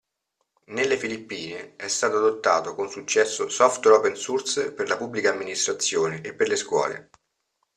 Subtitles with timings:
[0.69, 6.33] Nelle Filippine è stato adottato con successo software open source per la Pubblica Amministrazione e
[6.33, 7.09] per le scuole.